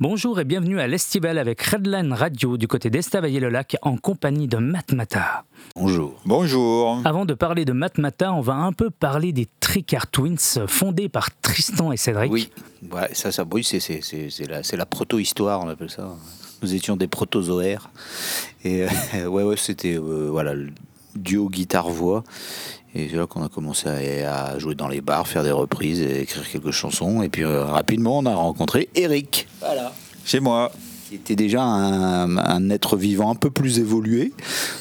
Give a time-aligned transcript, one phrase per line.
[0.00, 5.44] Bonjour et bienvenue à l'Estival avec Redline Radio du côté d'Estavayer-le-Lac en compagnie de Matmata.
[5.76, 6.20] Bonjour.
[6.26, 7.00] Bonjour.
[7.04, 11.30] Avant de parler de Matmata, on va un peu parler des Tricard Twins fondés par
[11.40, 12.32] Tristan et Cédric.
[12.32, 12.50] Oui,
[12.92, 16.08] ouais, ça, ça, oui, c'est, c'est, c'est, c'est la, c'est la proto-histoire, on appelle ça.
[16.60, 17.88] Nous étions des protozoaires.
[18.64, 18.82] Et
[19.14, 20.70] euh, ouais, ouais, c'était euh, voilà, le
[21.16, 22.24] duo guitare-voix.
[22.94, 23.88] Et c'est là qu'on a commencé
[24.22, 27.22] à, à jouer dans les bars, faire des reprises et écrire quelques chansons.
[27.22, 29.48] Et puis euh, rapidement, on a rencontré Eric.
[29.60, 29.92] Voilà.
[30.24, 30.70] Chez moi.
[31.10, 34.32] Il était déjà un, un être vivant un peu plus évolué.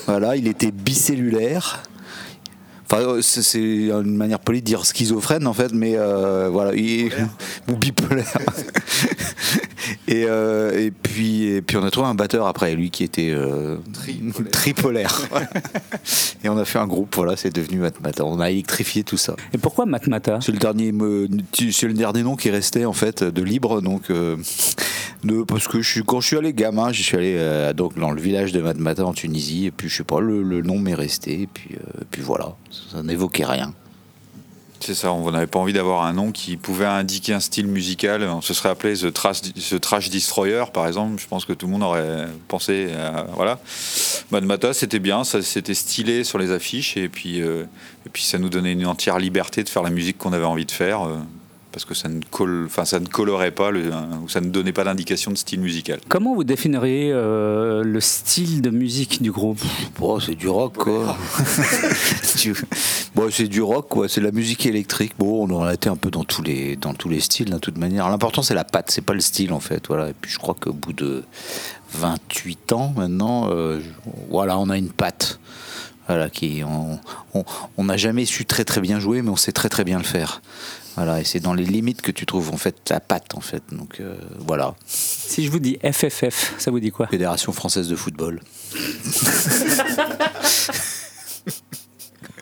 [0.08, 1.84] Voilà, il était bicellulaire.
[2.86, 6.74] Enfin, euh, c'est c'est une manière polie de dire schizophrène en fait, mais euh, voilà,
[6.76, 7.12] il,
[7.70, 8.26] ou bipolaire.
[10.08, 13.32] et, euh, et puis et puis on a trouvé un batteur après, lui qui était
[13.32, 13.78] euh,
[14.52, 15.22] tripolaire.
[16.44, 18.26] et on a fait un groupe, voilà, c'est devenu Matmata.
[18.26, 19.36] On a électrifié tout ça.
[19.54, 23.24] Et pourquoi Matmata C'est le dernier, me- c'est le dernier nom qui restait en fait
[23.24, 24.38] de libre, donc euh,
[25.24, 27.98] de- parce que je suis quand je suis allé gamin, je suis allé euh, donc
[27.98, 30.78] dans le village de Matmata en Tunisie, et puis je sais pas, le, le nom
[30.80, 32.56] m'est resté, et puis euh, puis voilà,
[32.92, 33.74] ça n'évoquait rien.
[34.86, 38.22] C'est ça, on n'avait pas envie d'avoir un nom qui pouvait indiquer un style musical.
[38.24, 41.22] On se serait appelé The Trash, Destroyer, par exemple.
[41.22, 42.90] Je pense que tout le monde aurait pensé.
[42.94, 43.60] à- voilà.
[44.32, 46.98] Mad Mata, c'était bien, c'était stylé sur les affiches.
[46.98, 47.64] Et puis, euh,
[48.06, 50.66] et puis, ça nous donnait une entière liberté de faire la musique qu'on avait envie
[50.66, 51.04] de faire.
[51.08, 51.16] euh,
[51.74, 53.90] parce que ça ne, colle, enfin, ça ne colorait pas, le,
[54.24, 56.00] ou ça ne donnait pas d'indication de style musical.
[56.08, 59.60] Comment vous définiriez euh, le style de musique du groupe?
[60.00, 61.18] Bon, c'est du rock quoi.
[63.16, 65.14] Bon, c'est du rock quoi, c'est de la musique électrique.
[65.20, 67.78] Bon, on a été un peu dans tous les dans tous les styles de toute
[67.78, 68.10] manière.
[68.10, 70.10] L'important c'est la patte, c'est pas le style en fait, voilà.
[70.10, 71.24] Et puis je crois qu'au bout de
[71.94, 73.80] 28 ans maintenant, euh,
[74.30, 75.40] voilà, on a une patte.
[76.08, 77.00] Voilà, qui on
[77.34, 77.46] on-
[77.78, 80.04] on n'a jamais su très très bien jouer, mais on sait très très bien le
[80.04, 80.42] faire.
[80.96, 83.64] Voilà, et c'est dans les limites que tu trouves en fait ta patte en fait.
[83.72, 87.08] Donc euh, voilà, Si je vous dis FFF, ça vous dit quoi?
[87.08, 88.42] Fédération française de football.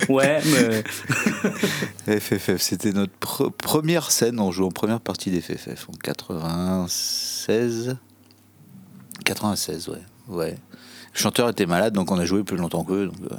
[0.10, 0.84] Ouais, mais
[2.20, 7.96] FFF, c'était notre pre- première scène, on joue en première partie des FFF en 96.
[9.24, 9.98] 96, ouais.
[10.28, 10.58] ouais.
[11.14, 13.06] Le chanteur était malade, donc on a joué plus longtemps qu'eux.
[13.08, 13.36] donc, euh,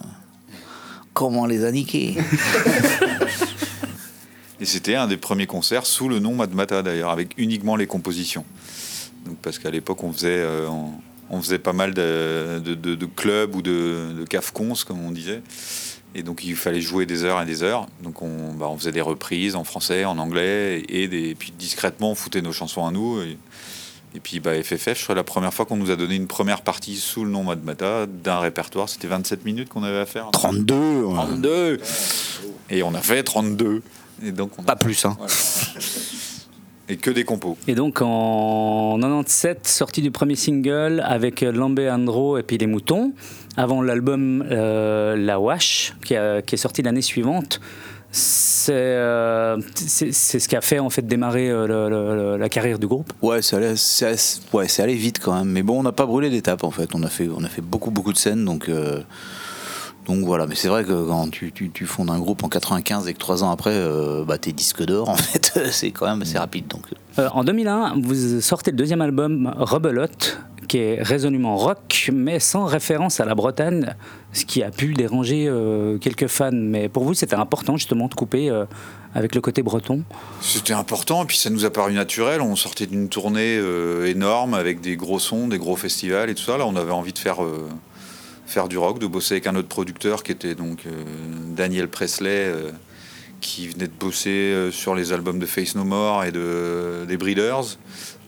[1.15, 2.17] Comment les a niqués
[4.63, 7.89] Et c'était un des premiers concerts sous le nom Mad Mata d'ailleurs, avec uniquement les
[7.89, 8.45] compositions.
[9.27, 10.93] Donc, parce qu'à l'époque, on faisait, euh, on,
[11.31, 15.11] on faisait pas mal de, de- de- de clubs ou de, de cafcons, comme on
[15.11, 15.43] disait.
[16.15, 17.89] Et donc, il fallait jouer des heures et des heures.
[18.05, 21.53] Donc, on, bah, on faisait des reprises en français, en anglais, et, des, et puis
[21.59, 23.21] discrètement, on foutait nos chansons à nous.
[23.21, 23.37] Et,
[24.15, 26.61] et puis, bah, FFF, je crois la première fois qu'on nous a donné une première
[26.63, 30.31] partie sous le nom Mad Mata d'un répertoire, c'était 27 minutes qu'on avait à faire.
[30.31, 31.15] 32 ouais.
[31.15, 31.81] 32
[32.71, 33.83] Et on a fait 32.
[34.25, 35.17] Et donc, on a Pas plus, hein.
[36.89, 37.57] et que des compos.
[37.69, 43.13] Et donc en 97, sortie du premier single avec Lambé Andro et puis les moutons,
[43.57, 47.61] avant l'album euh, La Wash qui, a- qui est sorti l'année suivante.
[48.15, 52.37] C'est euh, c'est- c'est ce qui a fait en fait démarrer euh, le- le- le-
[52.37, 53.11] la carrière du groupe.
[53.23, 53.73] Ouais, c'est allé,
[54.53, 55.49] ouais, c'est allé vite quand même.
[55.49, 56.91] Mais bon, on n'a pas brûlé d'étapes en fait.
[56.95, 58.45] On a fait, on a fait beaucoup, beaucoup de scènes.
[58.45, 59.01] Donc, euh,
[60.07, 60.47] donc voilà.
[60.47, 63.19] Mais c'est vrai que quand tu, tu, tu fondes un groupe en 95 et que
[63.19, 66.67] trois ans après, euh, bah, t'es disque d'or, en fait, c'est quand même assez rapide.
[66.69, 66.83] Donc,
[67.19, 72.65] Euh, en 2001, vous sortez le deuxième album Rebelote, qui est résolument rock, mais sans
[72.65, 73.95] référence à la Bretagne,
[74.33, 76.51] ce qui a pu déranger euh, quelques fans.
[76.53, 78.65] Mais pour vous, c'était important justement de couper euh,
[79.15, 80.03] avec le côté breton?
[80.41, 82.41] C'était important, et puis ça nous a paru naturel.
[82.41, 86.45] On sortait d'une tournée euh, énorme avec des gros sons, des gros festivals et tout
[86.45, 86.57] ça.
[86.57, 87.69] Là, on avait envie de faire, euh,
[88.53, 90.91] faire du rock, de bosser avec un autre producteur qui était donc euh,
[91.57, 92.71] Daniel Presley, euh,
[93.41, 97.17] qui venait de bosser euh, sur les albums de Face No More et de, des
[97.17, 97.79] Breeders.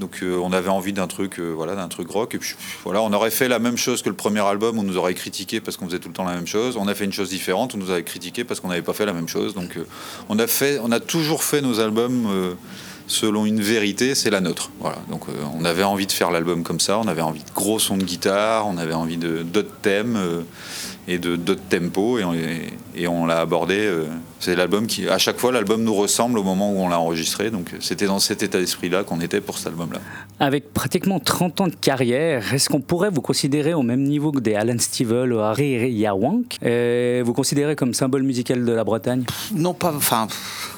[0.01, 2.35] Donc on avait envie d'un truc, voilà, d'un truc rock.
[2.35, 4.97] Et puis voilà, on aurait fait la même chose que le premier album, on nous
[4.97, 6.77] aurait critiqué parce qu'on faisait tout le temps la même chose.
[6.77, 9.07] On a fait une chose différente, on nous avait critiqué parce qu'on n'avait pas fait
[9.07, 9.55] la même chose.
[9.55, 9.79] Donc
[10.29, 12.57] on a fait, on a toujours fait nos albums
[13.07, 14.71] selon une vérité, c'est la nôtre.
[14.81, 14.97] Voilà.
[15.11, 17.79] Donc euh, on avait envie de faire l'album comme ça, on avait envie de gros
[17.79, 20.43] sons de guitare, on avait envie de d'autres thèmes euh,
[21.07, 23.77] et de d'autres tempos et on, et- et on l'a abordé.
[23.79, 24.05] euh,
[24.39, 27.51] c'est l'album qui, à chaque fois, l'album nous ressemble au moment où on l'a enregistré.
[27.51, 30.01] Donc c'était dans cet état d'esprit-là qu'on était pour cet album-là.
[30.39, 34.41] Avec pratiquement 30 ans de carrière, est-ce qu'on pourrait vous considérer au même niveau que
[34.41, 39.25] des Alan Stivell ou Harry Yawank Vous considérez comme symbole musical de la Bretagne?
[39.55, 39.93] Non, pas.
[39.97, 40.27] Enfin.
[40.29, 40.74] pff,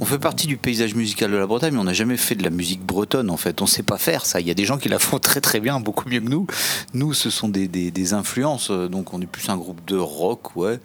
[0.00, 2.42] On fait partie du paysage musical de la Bretagne, mais on n'a jamais fait de
[2.42, 3.60] la musique bretonne en fait.
[3.62, 4.40] On sait pas faire ça.
[4.40, 6.46] Il y a des gens qui la font très très bien, beaucoup mieux que nous.
[6.94, 10.80] Nous, ce sont des, influences, euh, donc on est plus un groupe de rock, ouais.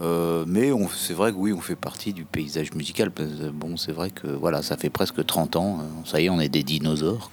[0.00, 3.10] Euh, mais c'est vrai que oui, on fait partie du paysage musical.
[3.54, 5.78] Bon, c'est vrai que voilà, ça fait presque 30 ans.
[5.80, 7.30] euh, Ça y est, on est des dinosaures.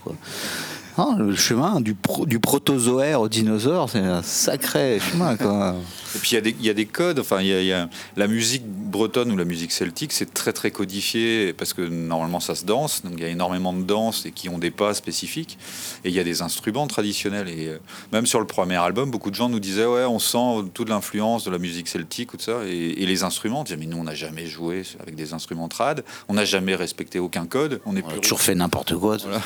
[0.97, 5.35] Ah, le chemin du, pro- du protozoaire au dinosaure, c'est un sacré chemin.
[5.37, 5.75] Quoi.
[6.15, 7.59] Et puis il y, a des- il y a des codes, enfin il y a,
[7.61, 11.73] il y a- la musique bretonne ou la musique celtique, c'est très très codifié parce
[11.73, 14.59] que normalement ça se danse, donc il y a énormément de danses et qui ont
[14.59, 15.57] des pas spécifiques
[16.05, 17.79] et il y a des instruments traditionnels et euh,
[18.11, 21.43] même sur le premier album, beaucoup de gens nous disaient ouais on sent toute l'influence
[21.43, 23.97] de la musique celtique ou tout ça et, et les instruments, on disait mais nous
[23.97, 27.95] on n'a jamais joué avec des instruments trad, on n'a jamais respecté aucun code, on
[27.95, 29.17] est On a toujours fait n'importe quoi.
[29.17, 29.41] Voilà.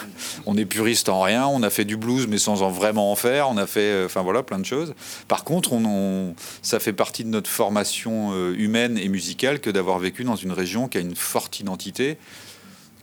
[0.45, 3.15] On est puriste en rien, on a fait du blues mais sans en vraiment en
[3.15, 4.93] faire, on a fait, euh, enfin voilà, plein de choses.
[5.27, 9.99] Par contre, on, ça fait partie de notre formation euh, humaine et musicale que d'avoir
[9.99, 12.17] vécu dans une région qui a une forte identité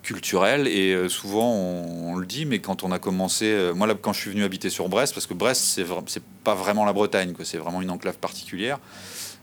[0.03, 4.13] culturelle et euh, souvent on, le dit, mais quand on a commencé, moi là, quand
[4.13, 7.33] je suis venu habiter sur Brest, parce que Brest c'est c'est pas vraiment la Bretagne,
[7.33, 8.79] quoi, c'est vraiment une enclave particulière.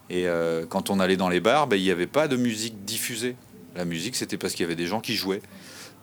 [0.09, 0.25] Et
[0.69, 3.35] quand on allait dans les bars, ben, il n'y avait pas de musique diffusée.
[3.75, 5.41] La musique, c'était parce qu'il y avait des gens qui jouaient.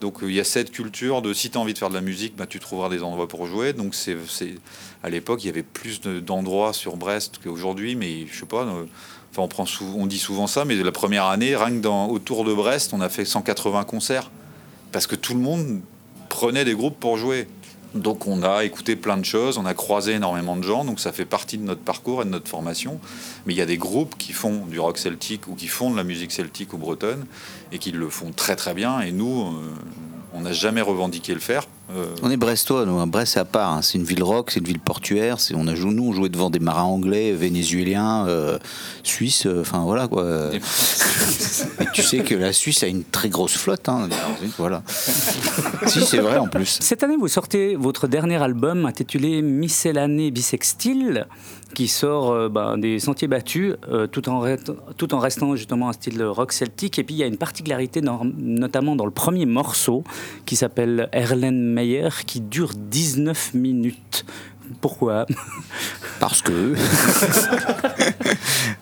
[0.00, 1.94] Donc euh, il y a cette culture de si tu as envie de faire de
[1.94, 3.72] la musique, bah, tu trouveras des endroits pour jouer.
[3.72, 4.16] Donc c'est,
[5.02, 8.62] à l'époque, il y avait plus de- d'endroits sur Brest qu'aujourd'hui, mais je sais pas.
[8.64, 8.84] euh,
[9.30, 9.66] Enfin, on, prend
[9.96, 13.00] on dit souvent ça, mais la première année, rien que dans, autour de Brest, on
[13.02, 14.30] a fait 180 concerts.
[14.90, 15.82] Parce que tout le monde
[16.30, 17.46] prenait des groupes pour jouer.
[17.94, 21.10] Donc on a écouté plein de choses, on a croisé énormément de gens, donc ça
[21.10, 23.00] fait partie de notre parcours et de notre formation.
[23.46, 25.96] Mais il y a des groupes qui font du rock celtique ou qui font de
[25.96, 27.26] la musique celtique ou bretonne
[27.72, 29.00] et qui le font très très bien.
[29.00, 29.74] Et nous, euh,
[30.34, 31.66] on n'a jamais revendiqué le faire.
[31.90, 32.98] Euh, On est brestois, nous.
[32.98, 33.06] hein.
[33.06, 33.72] Brest, c'est à part.
[33.72, 33.82] hein.
[33.82, 35.40] C'est une ville rock, c'est une ville portuaire.
[35.40, 38.58] C'est, on a joué, nous, on jouait devant des marins anglais, vénézuéliens, euh,
[39.02, 39.46] suisses.
[39.46, 40.24] euh, Enfin, voilà quoi.
[40.52, 43.88] Et tu sais que la Suisse a une très grosse flotte.
[43.88, 44.08] Hein.
[44.58, 44.82] Voilà.
[45.86, 46.78] si, c'est vrai en plus.
[46.80, 51.26] Cette année, vous sortez votre dernier album intitulé Miscellanée bisextile,
[51.74, 54.58] qui sort euh, ben, des sentiers battus, euh, tout, en re-
[54.96, 56.98] tout en restant justement un style rock celtique.
[56.98, 60.02] Et puis il y a une particularité, dans- notamment dans le premier morceau,
[60.46, 61.72] qui s'appelle Erlen
[62.26, 64.24] Qui dure 19 minutes.
[64.80, 65.26] Pourquoi?
[66.20, 66.74] Parce que.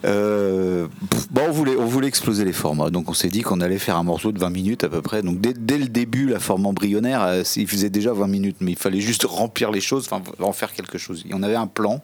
[0.04, 0.86] Euh,
[1.32, 2.90] bon, on voulait, on voulait exploser les formats.
[2.90, 5.22] Donc, on s'est dit qu'on allait faire un morceau de 20 minutes à peu près.
[5.22, 8.56] Donc, dès, dès le début, la forme embryonnaire, euh, il faisait déjà 20 minutes.
[8.60, 11.24] Mais il fallait juste remplir les choses, enfin, en faire quelque chose.
[11.32, 12.02] On avait un plan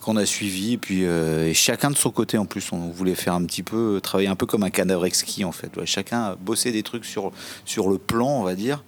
[0.00, 0.74] qu'on a suivi.
[0.74, 3.96] Et puis, euh, chacun de son côté, en plus, on voulait faire un petit peu,
[3.96, 5.70] euh, travailler un peu comme un cadavre exquis, en fait.
[5.84, 7.32] Chacun a des trucs sur,
[7.64, 8.84] sur le plan, on va dire.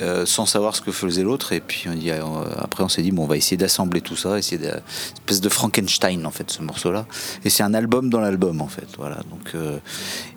[0.00, 3.12] euh, sans savoir ce que faisait l'autre et puis on dit, après on s'est dit
[3.12, 4.72] bon on va essayer d'assembler tout ça essayer de
[5.14, 7.06] espèce de Frankenstein en fait ce morceau là
[7.44, 9.54] et c'est un album dans l'album en fait voilà donc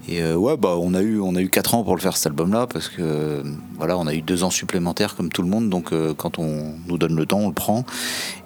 [0.08, 2.16] et euh, ouais bah on a eu on a eu quatre ans pour le faire
[2.16, 3.44] cet album là parce que
[3.78, 5.70] voilà on a eu deux ans supplémentaires comme tout le monde.
[5.70, 7.86] Donc euh, quand on nous donne le temps on le prend.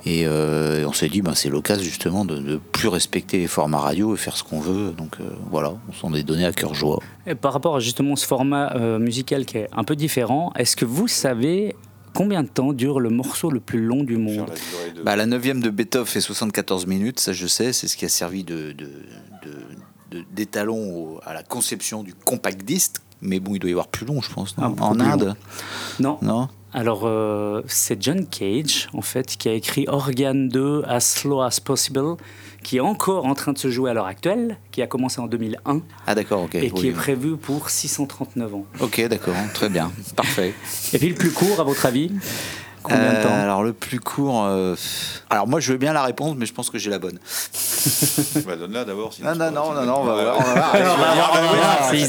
[0.06, 3.80] Et euh, on s'est dit ben c'est l'occasion justement de ne plus respecter les formats
[3.80, 4.92] radio et faire ce qu'on veut.
[4.92, 7.00] Donc euh, voilà on s'en est donné à cœur joie.
[7.28, 10.76] Et Par rapport à justement ce format euh, musical qui est un peu différent, est-ce
[10.76, 11.76] que vous savez
[12.16, 14.50] combien de temps dure le morceau le plus long du monde?
[14.88, 17.96] La de- Bah, la neuvième de Beethoven fait 74 minutes, ça je sais, c'est ce
[17.96, 18.90] qui a servi de, de-
[20.12, 22.96] de- de- d'étalon au- à la conception du compact disc.
[23.22, 25.36] Mais bon, il doit y avoir plus long, je pense, non Ah, en Inde.
[26.00, 26.18] Non.
[26.24, 31.42] Non Alors, euh, c'est John Cage, en fait, qui a écrit Organe 2 As Slow
[31.42, 32.16] as Possible,
[32.64, 35.28] qui est encore en train de se jouer à l'heure actuelle, qui a commencé en
[35.28, 36.56] 2001 Ah d'accord, ok.
[36.56, 36.88] et qui oui.
[36.88, 38.66] est prévu pour 639 ans.
[38.80, 40.54] Ok, d'accord, très bien, parfait.
[40.94, 42.10] Et puis le plus court, à votre avis?
[42.84, 44.44] Combien de Euh, temps alors le plus court.
[44.46, 44.76] euh,
[45.30, 47.20] Alors moi je veux bien la réponse, mais je pense que j'ai la bonne.
[48.46, 49.12] Bah, donne-la d'abord.
[49.24, 50.76] Non, non, non, non, non, on va voir.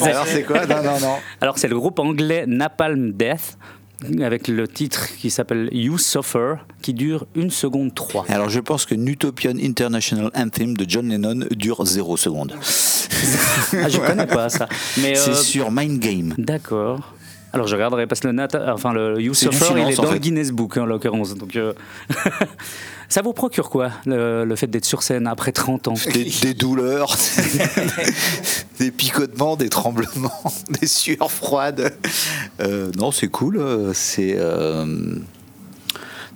[0.03, 1.15] Alors c'est quoi Non, non, non.
[1.41, 3.57] Alors, c'est le groupe anglais Napalm Death,
[4.23, 8.27] avec le titre qui s'appelle You Suffer, qui dure 1 seconde 3.
[8.29, 12.55] Alors je pense que Utopian International Anthem de John Lennon dure 0 secondes.
[12.61, 14.69] Ah, je connais pas ça.
[14.99, 16.35] Mais C'est euh, sur Mind Game.
[16.39, 17.15] D'accord.
[17.55, 19.97] Alors je regarderai parce que le, Nat- enfin, le You C'est du Suffer, il est
[19.97, 20.19] dans le.
[20.19, 21.35] Guinness Book en l'occurrence.
[21.35, 21.75] Donc, euh,
[23.11, 25.95] ça vous procure quoi le, le fait d'être sur scène après 30 ans?
[26.15, 27.15] Des, des douleurs,
[28.79, 30.33] des picotements, des tremblements,
[30.81, 31.95] des sueurs froides.
[32.61, 33.59] Euh, non, c'est cool.
[33.59, 35.17] euh, C'est euh,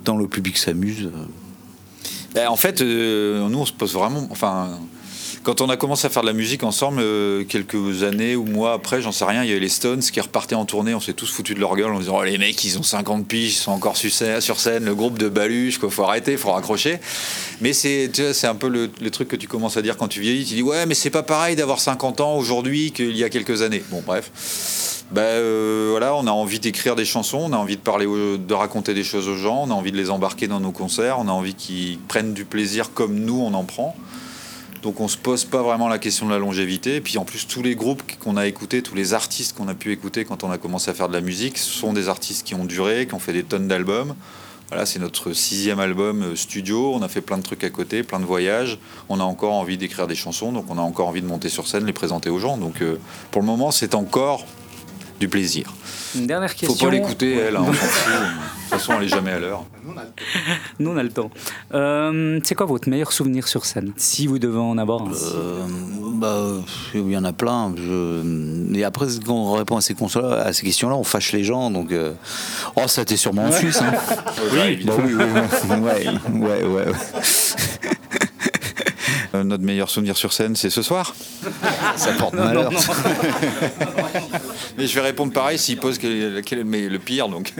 [0.05, 1.11] dans le public s'amuse.
[2.35, 4.27] Ben, en fait, euh, nous, on se pose vraiment.
[4.31, 4.79] Enfin,
[5.47, 8.73] quand on a commencé à faire de la musique ensemble, euh, quelques années ou mois
[8.73, 10.93] après, j'en sais rien, il y avait les Stones qui repartaient en tournée.
[10.93, 13.29] On s'est tous foutus de leur gueule en disant oh, les mecs, ils ont 50
[13.29, 16.99] piges, ils sont encore sur scène, le groupe de Baluche, quoi, faut arrêter, faut raccrocher.
[17.61, 20.47] Mais c'est c'est un peu le, truc que tu commences à dire quand tu vieillis.
[20.47, 23.63] Tu dis ouais, mais c'est pas pareil d'avoir 50 ans aujourd'hui qu'il y a quelques
[23.63, 23.85] années.
[23.93, 24.33] Bon, bref.
[25.13, 28.55] Ben euh, voilà, on a envie d'écrire des chansons, on a envie de parler, de
[28.55, 31.29] raconter des choses aux gens, on a envie de les embarquer dans nos concerts, on
[31.29, 33.95] a envie qu'ils prennent du plaisir comme nous on en prend.
[34.87, 37.01] Donc on se pose pas vraiment la question de la longévité.
[37.01, 39.91] Puis en plus, tous les groupes qu'on a écoutés, tous les artistes qu'on a pu
[39.91, 42.65] écouter quand on a commencé à faire de la musique, sont des artistes qui ont
[42.65, 44.15] duré, qui ont fait des tonnes d'albums.
[44.69, 46.95] Voilà, c'est notre sixième album euh, studio.
[46.95, 48.79] On a fait plein de trucs à côté, plein de voyages.
[49.09, 51.67] On a encore envie d'écrire des chansons, donc on a encore envie de monter sur
[51.67, 52.57] scène, les présenter aux gens.
[52.57, 52.97] Donc euh,
[53.33, 54.47] pour le moment, c'est encore
[55.21, 55.73] du plaisir.
[56.15, 56.77] Une dernière question.
[56.77, 57.57] Faut pas l'écouter, elle.
[57.57, 58.13] hein, on s'en fout.
[58.13, 59.65] De toute façon, elle est jamais à l'heure.
[60.81, 61.31] Nous, on a le temps.
[61.75, 63.93] Euh, c'est quoi votre meilleur souvenir sur scène?
[63.97, 65.11] Si vous devez en avoir un.
[65.13, 65.61] Euh,
[66.15, 66.47] bah,
[66.95, 67.75] il y en a plein.
[67.77, 68.23] Je...
[68.75, 71.71] Et après, quand on répond à ces, consoles- à ces questions-là, on fâche les gens.
[71.71, 72.13] Donc, euh,
[72.77, 73.81] oh, ça était sûrement en Suisse.
[73.83, 73.93] Hein.
[74.53, 75.77] Oui, Bah oui, oui, oui.
[75.81, 76.93] ouais, ouais, ouais, ouais.
[79.47, 81.15] Notre meilleur souvenir sur scène, c'est ce soir.
[81.97, 82.71] Ça porte malheur.
[84.79, 87.29] Mais je vais répondre pareil s'il pose quel est, quel est le, pire.
[87.29, 87.55] Donc.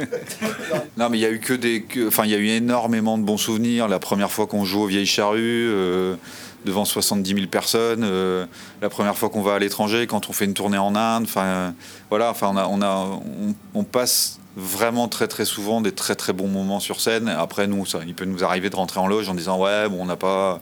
[0.97, 1.85] non, mais il y a eu que des.
[2.07, 3.89] Enfin, il y a eu énormément de bons souvenirs.
[3.89, 6.17] La première fois qu'on joue aux Vieilles Charrues, euh,
[6.65, 8.05] devant 70 000 personnes.
[8.05, 8.47] euh,
[8.83, 11.25] la première fois qu'on va à l'étranger, quand on fait une tournée en Inde.
[11.25, 11.71] Enfin, euh,
[12.11, 12.31] voilà.
[12.31, 16.33] Enfin, on, a, on, a, on, on passe vraiment très très souvent des très très
[16.33, 17.29] bons moments sur scène.
[17.29, 20.03] Après, nous, ça, il peut nous arriver de rentrer en loge en disant ouais, bon,
[20.03, 20.61] on n'a pas.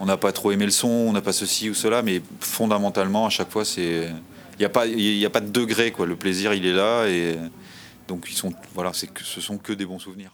[0.00, 3.26] On n'a pas trop aimé le son, on n'a pas ceci ou cela, mais fondamentalement,
[3.26, 4.08] à chaque fois, c'est
[4.58, 6.06] il n'y a pas a pas de degré quoi.
[6.06, 7.36] Le plaisir, il est là et
[8.08, 10.32] donc ils sont voilà, c'est que ce sont que des bons souvenirs.